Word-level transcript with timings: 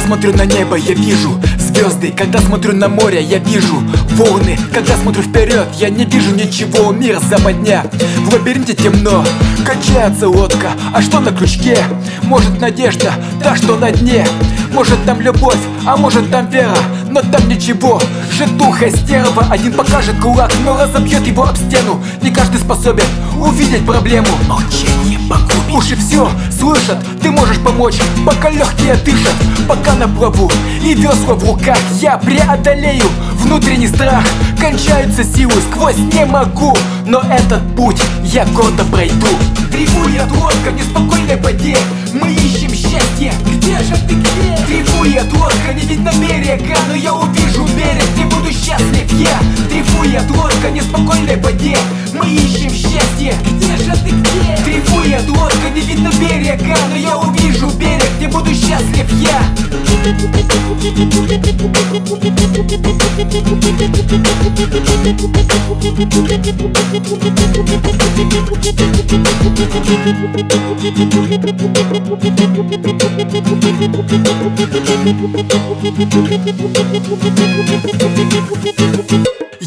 смотрю 0.00 0.32
на 0.32 0.44
небо, 0.44 0.76
я 0.76 0.94
вижу 0.94 1.40
звезды. 1.58 2.12
Когда 2.16 2.40
смотрю 2.40 2.74
на 2.74 2.88
море, 2.88 3.22
я 3.22 3.38
вижу 3.38 3.82
волны. 4.10 4.58
Когда 4.72 4.96
смотрю 4.96 5.22
вперед, 5.22 5.68
я 5.78 5.90
не 5.90 6.04
вижу 6.04 6.34
ничего. 6.34 6.92
Мир 6.92 7.18
западня, 7.20 7.84
в 8.18 8.32
лабиринте 8.32 8.74
темно. 8.74 9.24
Качается 9.66 10.28
лодка, 10.28 10.70
а 10.92 11.02
что 11.02 11.20
на 11.20 11.30
крючке? 11.30 11.78
Может 12.22 12.60
надежда, 12.60 13.12
та 13.42 13.54
что 13.56 13.76
на 13.76 13.90
дне? 13.90 14.26
Может 14.72 15.04
там 15.04 15.20
любовь, 15.20 15.58
а 15.84 15.96
может 15.96 16.30
там 16.30 16.48
вера. 16.48 16.76
Но 17.10 17.20
там 17.20 17.46
ничего, 17.48 18.00
житуха 18.32 18.90
стерва. 18.90 19.46
Один 19.50 19.72
покажет 19.72 20.18
кулак, 20.20 20.52
но 20.64 20.76
разобьет 20.76 21.26
его 21.26 21.44
об 21.44 21.56
стену. 21.56 22.02
Не 22.22 22.30
каждый 22.30 22.58
способен 22.58 23.04
увидеть 23.38 23.84
проблему. 23.84 24.28
Молчание 24.48 25.11
погубит 25.28 25.62
Уши 25.72 25.96
все 25.96 26.28
слышат, 26.58 26.98
ты 27.22 27.30
можешь 27.30 27.58
помочь. 27.60 27.96
Пока 28.26 28.50
легкие 28.50 28.94
дышат, 28.96 29.34
пока 29.66 29.94
на 29.94 30.06
плаву. 30.06 30.50
И 30.82 30.92
весла 30.92 31.34
в 31.34 31.44
руках 31.44 31.78
я 32.00 32.18
преодолею 32.18 33.04
Внутренний 33.36 33.88
страх, 33.88 34.22
кончаются 34.60 35.24
силы 35.24 35.54
Сквозь 35.70 35.96
не 35.96 36.26
могу, 36.26 36.76
но 37.06 37.20
этот 37.20 37.62
путь 37.74 38.02
я 38.22 38.44
гордо 38.46 38.84
пройду. 38.84 39.28
Дрейфует 39.70 40.30
лодка 40.32 40.70
в 40.70 40.74
неспокойной 40.74 41.36
воде. 41.36 41.76
Мы 42.12 42.32
ищем 42.34 42.70
счастье, 42.70 43.32
где 43.46 43.78
же 43.78 43.96
ты, 44.06 44.14
где? 44.14 44.66
Дрейфует 44.66 45.32
лодка, 45.32 45.72
не 45.72 45.86
видно 45.86 46.12
берега 46.20 46.76
Но 46.88 46.94
я 46.94 47.14
увижу 47.14 47.66
берег, 47.74 48.04
где 48.14 48.24
буду 48.24 48.52
счастлив 48.52 49.10
я 49.12 49.38
Дрейфует 50.02 50.30
лодка 50.32 50.66
в 50.66 50.72
неспокойной 50.72 51.36
воде. 51.36 51.76
Мы 52.12 52.26
ищем 52.26 52.70
счастье, 52.70 53.36
где 53.44 53.76
же 53.76 53.92
ты, 54.02 54.10
где? 54.10 54.58
Дрейфует 54.64 55.28
лодка, 55.28 55.70
не 55.72 55.80
видно 55.80 56.10
берега 56.18 56.76
Но 56.90 56.96
я 56.96 57.16
увижу 57.16 57.70
берег, 57.70 58.10
где 58.18 58.26
буду 58.26 58.52
счастлив 58.52 59.08
я 59.12 59.38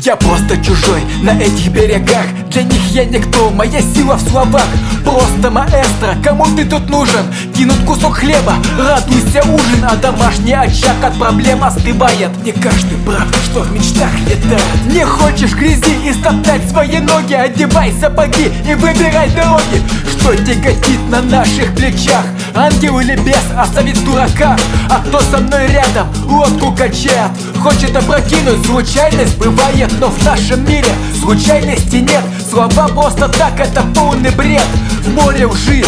Я 0.05 0.15
просто 0.15 0.55
чужой 0.57 1.01
на 1.23 1.31
этих 1.31 1.69
берегах. 1.69 2.27
Для 2.51 2.61
них 2.61 2.91
я 2.91 3.05
никто, 3.05 3.49
моя 3.49 3.81
сила 3.81 4.13
в 4.13 4.29
словах. 4.29 4.67
Просто 5.03 5.49
маэстро, 5.49 6.15
кому 6.23 6.45
ты 6.55 6.63
тут 6.63 6.87
нужен? 6.91 7.25
Кинут 7.55 7.79
кусок 7.87 8.17
хлеба, 8.17 8.53
радуйся 8.77 9.41
ужин 9.43 9.83
А 9.83 9.95
домашний 9.95 10.53
очаг 10.53 11.03
от 11.03 11.17
проблем 11.17 11.63
остывает. 11.63 12.29
Не 12.43 12.51
каждый 12.51 12.99
прав, 12.99 13.27
что 13.45 13.61
в 13.61 13.71
мечтах 13.71 14.11
летает. 14.27 14.63
Не 14.85 15.03
хочешь 15.03 15.55
грязи 15.55 15.95
и 16.07 16.13
стоптать 16.13 16.69
свои 16.69 16.99
ноги? 16.99 17.33
Одевай 17.33 17.91
сапоги 17.99 18.51
и 18.69 18.75
выбирай 18.75 19.31
дороги. 19.31 19.81
Что 20.07 20.35
тяготит 20.35 21.09
на 21.09 21.21
наших 21.23 21.73
плечах? 21.75 22.25
Ангел 22.53 22.99
или 22.99 23.15
бес 23.15 23.43
оставит 23.57 24.03
дурака. 24.05 24.55
А 24.89 24.99
кто 24.99 25.19
со 25.19 25.39
мной 25.39 25.67
рядом? 25.67 26.07
Лодку 26.25 26.71
качает. 26.71 27.31
Хочет 27.59 27.95
опрокинуть, 27.95 28.65
случайность 28.65 29.37
бывает 29.37 29.94
Но 29.99 30.09
в 30.09 30.25
нашем 30.25 30.63
мире 30.65 30.89
случайности 31.19 31.97
нет. 31.97 32.23
Слова 32.49 32.87
просто 32.89 33.29
так, 33.29 33.59
это 33.59 33.83
полный 33.95 34.31
бред. 34.31 34.67
В 35.03 35.13
море 35.13 35.45
лжи, 35.45 35.83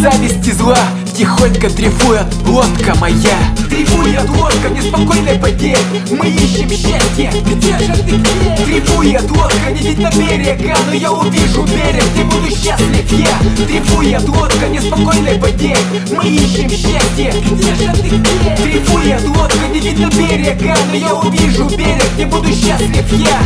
зависти 0.00 0.50
зла 0.50 0.78
Тихонько 1.16 1.68
дрейфует. 1.68 2.26
Лодка 2.46 2.94
моя. 2.98 3.36
Дрейфует 3.68 4.28
лодка 4.30 4.68
в 4.68 4.72
неспокойной 4.72 5.38
воде. 5.38 5.76
Мы 6.10 6.28
ищем 6.28 6.70
счастье, 6.70 7.30
где 7.44 7.78
же 7.78 7.92
ты, 8.02 8.16
где? 8.16 8.64
Дрейфует 8.64 9.30
лодка, 9.30 9.70
не 9.72 9.88
видно 9.88 10.10
берега 10.14 10.74
Но 10.86 10.94
я 10.94 11.12
увижу 11.12 11.64
берег, 11.64 12.04
где 12.14 12.24
буду 12.24 12.48
счастлив 12.48 13.12
я. 13.12 13.64
Дрейфует 13.66 14.26
лодка 14.26 14.66
в 14.66 14.70
неспокойной 14.70 15.38
воде. 15.38 15.76
Мы 16.10 16.24
ищем 16.28 16.70
счастье, 16.70 17.34
где 17.50 17.74
же 17.74 17.92
ты, 17.92 18.08
где? 18.08 18.56
Дрейфует 18.62 19.28
лодка, 19.36 19.68
не 19.70 19.80
видно 19.80 20.10
берега 20.16 20.76
Но 20.88 20.94
я 20.94 21.14
увижу 21.14 21.68
берег, 21.68 22.10
где 22.14 22.24
буду 22.24 22.51